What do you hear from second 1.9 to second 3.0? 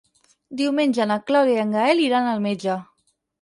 iran al metge.